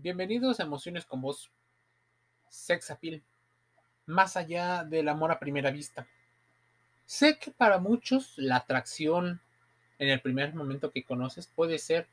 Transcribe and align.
Bienvenidos 0.00 0.60
a 0.60 0.62
Emociones 0.62 1.04
con 1.04 1.20
Vos. 1.20 1.50
Sex 2.48 2.92
Appeal. 2.92 3.20
Más 4.06 4.36
allá 4.36 4.84
del 4.84 5.08
amor 5.08 5.32
a 5.32 5.40
primera 5.40 5.72
vista. 5.72 6.06
Sé 7.04 7.36
que 7.36 7.50
para 7.50 7.80
muchos 7.80 8.34
la 8.36 8.58
atracción 8.58 9.40
en 9.98 10.08
el 10.08 10.20
primer 10.20 10.54
momento 10.54 10.92
que 10.92 11.02
conoces 11.02 11.48
puede 11.48 11.78
ser 11.78 12.06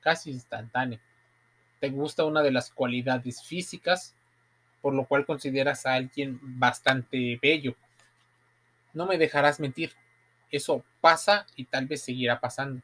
casi 0.00 0.32
instantánea. 0.32 1.00
Te 1.78 1.90
gusta 1.90 2.24
una 2.24 2.42
de 2.42 2.50
las 2.50 2.72
cualidades 2.72 3.44
físicas, 3.44 4.16
por 4.82 4.92
lo 4.92 5.04
cual 5.06 5.24
consideras 5.24 5.86
a 5.86 5.94
alguien 5.94 6.40
bastante 6.42 7.38
bello. 7.40 7.76
No 8.92 9.06
me 9.06 9.18
dejarás 9.18 9.60
mentir. 9.60 9.92
Eso 10.50 10.84
pasa 11.00 11.46
y 11.54 11.66
tal 11.66 11.86
vez 11.86 12.02
seguirá 12.02 12.40
pasando. 12.40 12.82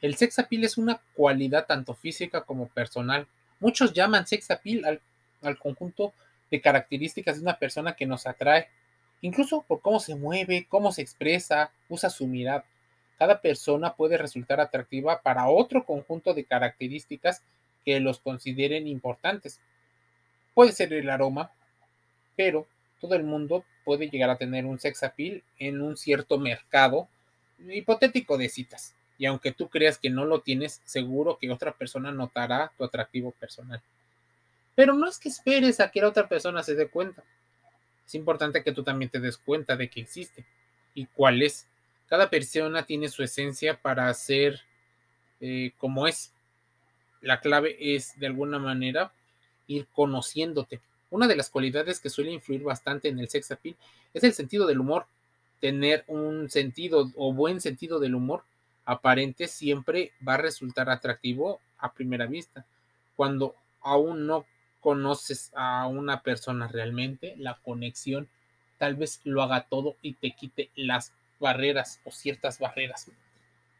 El 0.00 0.16
sex 0.16 0.38
appeal 0.38 0.64
es 0.64 0.78
una 0.78 1.02
cualidad 1.12 1.66
tanto 1.66 1.92
física 1.92 2.44
como 2.44 2.68
personal 2.68 3.28
Muchos 3.64 3.94
llaman 3.94 4.26
sex 4.26 4.50
appeal 4.50 5.00
al, 5.40 5.58
conjunto 5.58 6.12
de 6.50 6.60
características 6.60 7.36
de 7.36 7.42
una 7.44 7.58
persona 7.58 7.96
que 7.96 8.04
nos 8.04 8.26
atrae, 8.26 8.68
incluso 9.22 9.64
por 9.66 9.80
cómo 9.80 10.00
se 10.00 10.14
mueve, 10.16 10.66
cómo 10.68 10.92
se 10.92 11.00
expresa, 11.00 11.72
usa 11.88 12.10
su 12.10 12.26
mirada. 12.26 12.66
Cada 13.18 13.40
persona 13.40 13.94
puede 13.94 14.18
resultar 14.18 14.60
atractiva 14.60 15.22
para 15.22 15.48
otro 15.48 15.86
conjunto 15.86 16.34
de 16.34 16.44
características 16.44 17.42
que 17.86 18.00
los 18.00 18.20
consideren 18.20 18.86
importantes. 18.86 19.62
Puede 20.52 20.72
ser 20.72 20.92
el 20.92 21.08
aroma, 21.08 21.50
pero 22.36 22.66
todo 23.00 23.14
el 23.14 23.22
mundo 23.22 23.64
puede 23.86 24.10
llegar 24.10 24.28
a 24.28 24.36
tener 24.36 24.66
un 24.66 24.78
sex 24.78 25.02
appeal 25.02 25.42
en 25.58 25.80
un 25.80 25.96
cierto 25.96 26.36
mercado 26.36 27.08
hipotético 27.66 28.36
de 28.36 28.50
citas 28.50 28.94
y 29.18 29.26
aunque 29.26 29.52
tú 29.52 29.68
creas 29.68 29.98
que 29.98 30.10
no 30.10 30.24
lo 30.24 30.40
tienes, 30.40 30.80
seguro 30.84 31.38
que 31.38 31.50
otra 31.50 31.72
persona 31.72 32.10
notará 32.10 32.72
tu 32.76 32.84
atractivo 32.84 33.32
personal. 33.32 33.80
Pero 34.74 34.94
no 34.94 35.08
es 35.08 35.18
que 35.18 35.28
esperes 35.28 35.80
a 35.80 35.90
que 35.90 36.00
la 36.00 36.08
otra 36.08 36.28
persona 36.28 36.62
se 36.62 36.74
dé 36.74 36.88
cuenta. 36.88 37.22
Es 38.06 38.14
importante 38.14 38.62
que 38.64 38.72
tú 38.72 38.82
también 38.82 39.10
te 39.10 39.20
des 39.20 39.38
cuenta 39.38 39.76
de 39.76 39.88
que 39.88 40.00
existe 40.00 40.44
y 40.94 41.06
cuál 41.06 41.42
es. 41.42 41.66
Cada 42.08 42.28
persona 42.28 42.84
tiene 42.84 43.08
su 43.08 43.22
esencia 43.22 43.80
para 43.80 44.12
ser 44.14 44.60
eh, 45.40 45.72
como 45.78 46.06
es. 46.06 46.32
La 47.20 47.40
clave 47.40 47.76
es, 47.78 48.18
de 48.18 48.26
alguna 48.26 48.58
manera, 48.58 49.12
ir 49.66 49.86
conociéndote. 49.92 50.80
Una 51.10 51.28
de 51.28 51.36
las 51.36 51.48
cualidades 51.48 52.00
que 52.00 52.10
suele 52.10 52.32
influir 52.32 52.62
bastante 52.62 53.08
en 53.08 53.18
el 53.20 53.28
sex 53.28 53.50
appeal 53.52 53.76
es 54.12 54.24
el 54.24 54.34
sentido 54.34 54.66
del 54.66 54.80
humor. 54.80 55.06
Tener 55.60 56.04
un 56.08 56.50
sentido 56.50 57.10
o 57.14 57.32
buen 57.32 57.60
sentido 57.60 58.00
del 58.00 58.16
humor 58.16 58.44
aparente 58.84 59.48
siempre 59.48 60.12
va 60.26 60.34
a 60.34 60.38
resultar 60.38 60.90
atractivo 60.90 61.60
a 61.78 61.92
primera 61.92 62.26
vista. 62.26 62.66
Cuando 63.16 63.54
aún 63.80 64.26
no 64.26 64.46
conoces 64.80 65.50
a 65.54 65.86
una 65.86 66.22
persona 66.22 66.68
realmente, 66.68 67.34
la 67.38 67.58
conexión 67.62 68.28
tal 68.78 68.96
vez 68.96 69.20
lo 69.24 69.42
haga 69.42 69.66
todo 69.68 69.96
y 70.02 70.14
te 70.14 70.32
quite 70.32 70.70
las 70.74 71.12
barreras 71.40 72.00
o 72.04 72.10
ciertas 72.10 72.58
barreras. 72.58 73.10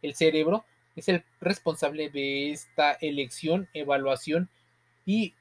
El 0.03 0.15
cerebro 0.15 0.65
es 0.97 1.09
el 1.09 1.25
responsable 1.41 2.09
de 2.11 2.53
esta 2.53 2.93
elección, 2.93 3.69
evaluación 3.75 4.49
y 5.05 5.35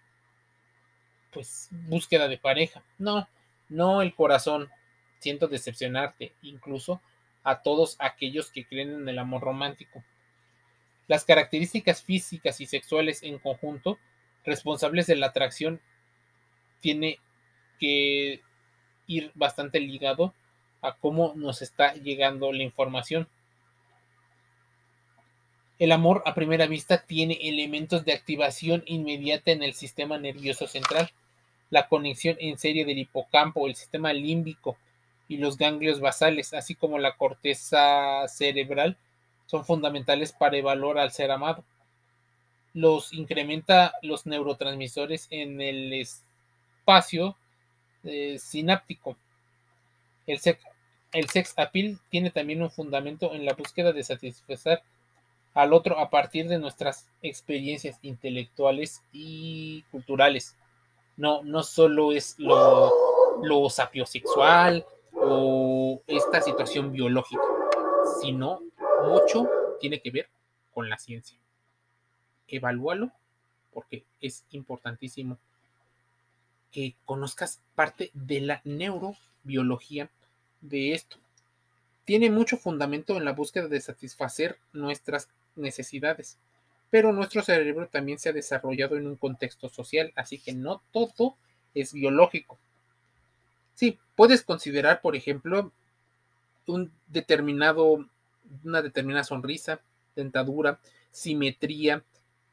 pues 1.32 1.70
búsqueda 1.72 2.28
de 2.28 2.38
pareja. 2.38 2.84
No, 2.98 3.28
no 3.70 4.02
el 4.02 4.14
corazón. 4.16 4.70
Siento 5.20 5.48
decepcionarte, 5.48 6.34
incluso 6.42 7.02
a 7.44 7.62
todos 7.62 7.96
aquellos 8.00 8.52
que 8.52 8.66
creen 8.66 8.94
en 8.94 9.10
el 9.10 9.20
amor 9.20 9.42
romántico. 9.42 10.04
Las 11.08 11.26
características 11.26 12.02
físicas 12.02 12.62
y 12.62 12.66
sexuales 12.66 13.24
en 13.24 13.38
conjunto 13.40 14.00
responsables 14.46 15.08
de 15.08 15.16
la 15.16 15.28
atracción 15.28 15.82
tiene 16.80 17.20
que 17.80 18.42
ir 19.08 19.32
bastante 19.36 19.80
ligado 19.80 20.34
a 20.82 20.96
cómo 20.96 21.34
nos 21.36 21.62
está 21.62 21.94
llegando 21.94 22.52
la 22.52 22.64
información. 22.64 23.28
El 25.80 25.92
amor 25.92 26.24
a 26.26 26.36
primera 26.36 26.68
vista 26.68 27.06
tiene 27.06 27.38
elementos 27.42 28.06
de 28.06 28.14
activación 28.14 28.84
inmediata 28.86 29.52
en 29.52 29.64
el 29.64 29.74
sistema 29.74 30.18
nervioso 30.18 30.68
central, 30.68 31.12
la 31.70 31.88
conexión 31.88 32.38
en 32.40 32.58
serie 32.58 32.86
del 32.86 33.00
hipocampo, 33.00 33.68
el 33.68 33.76
sistema 33.76 34.14
límbico, 34.14 34.78
y 35.28 35.38
los 35.38 35.58
ganglios 35.58 36.00
basales, 36.00 36.54
así 36.54 36.76
como 36.76 37.00
la 37.00 37.16
corteza 37.16 38.28
cerebral, 38.28 38.98
son 39.46 39.66
fundamentales 39.66 40.32
para 40.32 40.58
evaluar 40.58 40.98
al 40.98 41.12
ser 41.12 41.32
amado. 41.32 41.64
Los 42.74 43.14
incrementa 43.14 43.94
los 44.02 44.26
neurotransmisores 44.26 45.28
en 45.30 45.62
el 45.62 45.94
espacio 45.94 47.38
eh, 48.04 48.38
sináptico. 48.40 49.16
El 50.26 50.40
sex, 50.40 51.54
appeal 51.58 52.00
tiene 52.10 52.32
también 52.32 52.62
un 52.62 52.72
fundamento 52.72 53.34
en 53.34 53.46
la 53.46 53.54
búsqueda 53.54 53.92
de 53.92 54.04
satisfacer 54.04 54.82
al 55.54 55.74
otro 55.74 56.00
a 56.00 56.10
partir 56.10 56.48
de 56.48 56.58
nuestras 56.58 57.08
experiencias 57.22 58.00
intelectuales 58.02 59.04
y 59.12 59.84
culturales. 59.92 60.56
No, 61.16 61.44
no 61.44 61.62
solo 61.62 62.12
es 62.12 62.36
lo, 62.40 62.92
lo 63.44 63.70
sapiosexual, 63.70 64.84
o 65.26 66.02
esta 66.08 66.42
situación 66.42 66.92
biológica, 66.92 67.42
sino 68.22 68.62
mucho 69.08 69.50
tiene 69.80 70.02
que 70.02 70.12
ver 70.12 70.30
con 70.74 70.90
la 70.90 70.98
ciencia. 70.98 71.38
Evalúalo 72.48 73.12
porque 73.72 74.04
es 74.22 74.46
importantísimo 74.52 75.38
que 76.72 76.96
conozcas 77.06 77.62
parte 77.76 78.12
de 78.14 78.42
la 78.42 78.62
neurobiología 78.64 80.10
de 80.62 80.94
esto. 80.94 81.18
Tiene 82.06 82.30
mucho 82.30 82.58
fundamento 82.58 83.16
en 83.16 83.26
la 83.26 83.32
búsqueda 83.34 83.68
de 83.68 83.80
satisfacer 83.80 84.58
nuestras 84.74 85.30
necesidades, 85.56 86.38
pero 86.90 87.14
nuestro 87.14 87.42
cerebro 87.42 87.88
también 87.88 88.20
se 88.20 88.30
ha 88.30 88.34
desarrollado 88.34 88.98
en 88.98 89.08
un 89.08 89.16
contexto 89.16 89.70
social, 89.70 90.12
así 90.16 90.40
que 90.40 90.54
no 90.54 90.82
todo 90.92 91.38
es 91.74 91.94
biológico. 91.94 92.58
Sí, 93.74 94.00
puedes 94.16 94.44
considerar, 94.44 95.02
por 95.02 95.16
ejemplo, 95.16 95.72
un 96.68 96.92
determinado, 97.08 98.06
una 98.64 98.82
determinada 98.82 99.24
sonrisa, 99.24 99.82
dentadura, 100.16 100.80
simetría, 101.12 102.04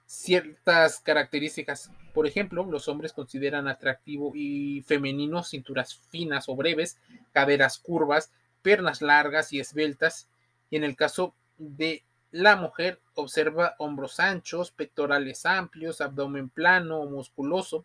ciertas 0.07 1.01
características. 1.01 1.91
Por 2.13 2.27
ejemplo, 2.27 2.65
los 2.65 2.89
hombres 2.89 3.13
consideran 3.13 3.69
atractivo 3.69 4.33
y 4.35 4.83
femenino 4.83 5.45
cinturas 5.45 5.95
finas 6.11 6.49
o 6.49 6.57
breves, 6.57 6.99
caderas 7.33 7.79
curvas, 7.79 8.33
piernas 8.63 9.03
largas 9.03 9.53
y 9.53 9.61
esbeltas. 9.61 10.29
Y 10.71 10.77
en 10.77 10.85
el 10.85 10.97
caso 10.97 11.35
de 11.59 12.03
la 12.33 12.57
mujer, 12.57 13.01
observa 13.15 13.75
hombros 13.79 14.21
anchos, 14.21 14.71
pectorales 14.71 15.47
amplios, 15.47 16.01
abdomen 16.01 16.49
plano 16.49 17.01
o 17.01 17.11
musculoso, 17.11 17.85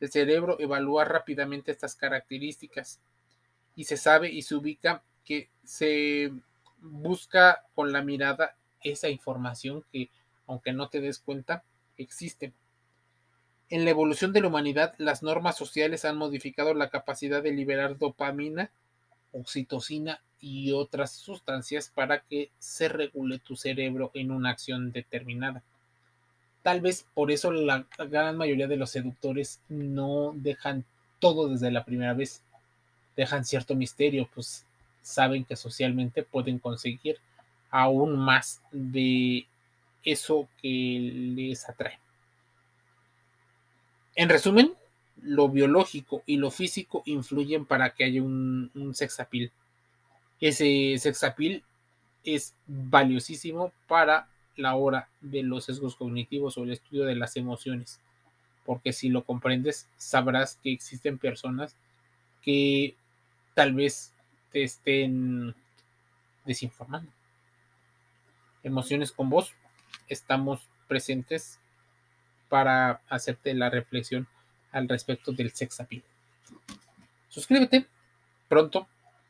el 0.00 0.10
cerebro 0.10 0.58
evalúa 0.60 1.04
rápidamente 1.04 1.72
estas 1.72 1.94
características 1.94 3.00
y 3.74 3.84
se 3.84 3.96
sabe 3.96 4.30
y 4.30 4.42
se 4.42 4.54
ubica 4.54 5.02
que 5.24 5.50
se 5.64 6.32
busca 6.80 7.64
con 7.74 7.92
la 7.92 8.02
mirada 8.02 8.56
esa 8.82 9.08
información 9.08 9.84
que, 9.92 10.10
aunque 10.46 10.72
no 10.72 10.88
te 10.88 11.00
des 11.00 11.18
cuenta, 11.18 11.64
existe. 11.96 12.52
En 13.68 13.84
la 13.84 13.90
evolución 13.90 14.32
de 14.32 14.40
la 14.40 14.46
humanidad, 14.46 14.94
las 14.98 15.22
normas 15.22 15.56
sociales 15.56 16.04
han 16.04 16.16
modificado 16.16 16.72
la 16.74 16.88
capacidad 16.88 17.42
de 17.42 17.50
liberar 17.52 17.98
dopamina, 17.98 18.70
oxitocina 19.32 20.20
y 20.40 20.72
otras 20.72 21.12
sustancias 21.12 21.90
para 21.92 22.20
que 22.20 22.50
se 22.58 22.88
regule 22.88 23.38
tu 23.40 23.56
cerebro 23.56 24.12
en 24.14 24.30
una 24.30 24.50
acción 24.50 24.92
determinada. 24.92 25.64
Tal 26.66 26.80
vez 26.80 27.06
por 27.14 27.30
eso 27.30 27.52
la 27.52 27.86
gran 27.96 28.36
mayoría 28.36 28.66
de 28.66 28.76
los 28.76 28.90
seductores 28.90 29.60
no 29.68 30.32
dejan 30.34 30.84
todo 31.20 31.46
desde 31.48 31.70
la 31.70 31.84
primera 31.84 32.12
vez. 32.12 32.42
Dejan 33.16 33.44
cierto 33.44 33.76
misterio, 33.76 34.28
pues 34.34 34.66
saben 35.00 35.44
que 35.44 35.54
socialmente 35.54 36.24
pueden 36.24 36.58
conseguir 36.58 37.18
aún 37.70 38.18
más 38.18 38.60
de 38.72 39.46
eso 40.02 40.48
que 40.60 40.98
les 41.36 41.68
atrae. 41.68 42.00
En 44.16 44.28
resumen, 44.28 44.74
lo 45.22 45.48
biológico 45.48 46.24
y 46.26 46.36
lo 46.36 46.50
físico 46.50 47.04
influyen 47.06 47.64
para 47.64 47.90
que 47.90 48.02
haya 48.02 48.24
un, 48.24 48.72
un 48.74 48.92
sex 48.92 49.20
appeal. 49.20 49.52
Ese 50.40 50.98
sex 50.98 51.22
appeal 51.22 51.62
es 52.24 52.56
valiosísimo 52.66 53.70
para 53.86 54.26
la 54.56 54.74
hora 54.74 55.08
de 55.20 55.42
los 55.42 55.64
sesgos 55.64 55.96
cognitivos 55.96 56.56
o 56.58 56.64
el 56.64 56.72
estudio 56.72 57.04
de 57.04 57.14
las 57.14 57.36
emociones, 57.36 58.00
porque 58.64 58.92
si 58.92 59.08
lo 59.08 59.24
comprendes, 59.24 59.88
sabrás 59.96 60.58
que 60.62 60.72
existen 60.72 61.18
personas 61.18 61.76
que 62.42 62.96
tal 63.54 63.74
vez 63.74 64.12
te 64.52 64.62
estén 64.62 65.54
desinformando. 66.44 67.10
Emociones 68.62 69.12
con 69.12 69.30
vos, 69.30 69.52
estamos 70.08 70.68
presentes 70.88 71.60
para 72.48 73.00
hacerte 73.08 73.54
la 73.54 73.70
reflexión 73.70 74.26
al 74.72 74.88
respecto 74.88 75.32
del 75.32 75.52
sex. 75.52 75.82
Suscríbete, 77.28 77.86
pronto 78.48 78.88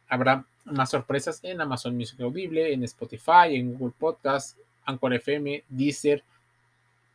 habrá 0.09 0.47
más 0.65 0.91
sorpresas 0.91 1.41
en 1.43 1.61
Amazon 1.61 1.97
Music 1.97 2.21
Audible, 2.21 2.73
en 2.73 2.83
Spotify, 2.85 3.55
en 3.55 3.75
Google 3.75 3.95
Podcast, 3.99 4.59
Anchor 4.87 5.15
FM, 5.15 5.65
Deezer. 5.69 6.25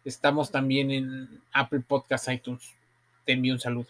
Estamos 0.06 0.52
también 0.52 0.92
en 0.92 1.42
Apple 1.54 1.82
Podcast 1.82 2.28
iTunes. 2.30 2.76
Te 3.26 3.34
envío 3.34 3.54
un 3.54 3.60
saludo. 3.60 3.88